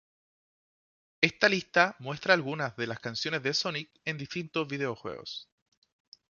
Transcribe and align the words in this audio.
Esta 1.21 1.47
lista 1.47 1.95
muestra 1.99 2.33
algunas 2.33 2.75
de 2.75 2.87
las 2.87 2.99
canciones 2.99 3.43
de 3.43 3.53
Sonic 3.53 3.91
en 4.03 4.17
distintos 4.17 4.67
videojuegos. 4.67 5.47